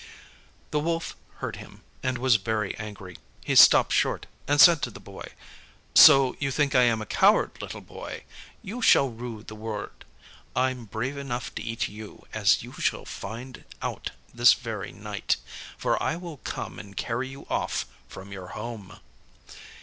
The 0.71 0.79
Wolf 0.79 1.15
heard 1.41 1.57
him, 1.57 1.83
and 2.01 2.17
was 2.17 2.37
very 2.37 2.75
angry. 2.79 3.17
He 3.45 3.53
stopped 3.55 3.93
short, 3.93 4.25
and 4.47 4.59
said 4.59 4.81
to 4.81 4.89
the 4.89 4.99
Boy 4.99 5.33
"So 5.93 6.35
you 6.39 6.49
think 6.49 6.73
I 6.73 6.85
am 6.85 7.03
a 7.03 7.05
coward, 7.05 7.61
little 7.61 7.81
Boy? 7.81 8.23
You 8.63 8.81
shall 8.81 9.09
rue 9.11 9.43
the 9.43 9.53
word. 9.53 10.03
I'm 10.55 10.85
brave 10.85 11.17
enough 11.17 11.53
to 11.53 11.61
eat 11.61 11.87
you, 11.87 12.25
as 12.33 12.63
you 12.63 12.71
shall 12.71 13.05
find 13.05 13.63
out 13.83 14.09
this 14.33 14.53
very 14.53 14.91
night; 14.91 15.37
for 15.77 16.01
I 16.01 16.15
will 16.15 16.37
come 16.37 16.79
and 16.79 16.97
carry 16.97 17.27
you 17.27 17.45
off 17.47 17.85
from 18.07 18.31
your 18.31 18.47
home." 18.57 18.99